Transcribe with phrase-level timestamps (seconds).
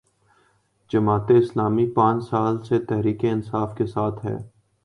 [0.91, 4.37] جماعت اسلامی پانچ سال سے تحریک انصاف کے ساتھ ہے۔